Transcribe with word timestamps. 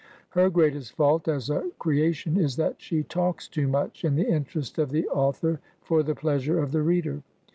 Her 0.29 0.49
greatest 0.49 0.93
fault 0.95 1.27
as 1.27 1.47
a 1.47 1.69
crea 1.77 2.11
tion 2.11 2.35
is 2.35 2.55
that 2.55 2.81
she 2.81 3.03
talks 3.03 3.47
too 3.47 3.67
much 3.67 4.03
in 4.03 4.15
the 4.15 4.25
interest 4.25 4.79
of 4.79 4.89
the 4.89 5.07
au 5.09 5.31
thor 5.31 5.59
for 5.83 6.01
the 6.01 6.15
pleasure 6.15 6.57
of 6.57 6.71
the 6.71 6.81
reader. 6.81 7.21